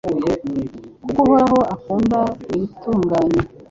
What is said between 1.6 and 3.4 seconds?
akunda ibitunganye